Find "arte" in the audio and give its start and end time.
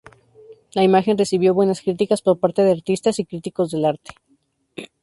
3.85-4.15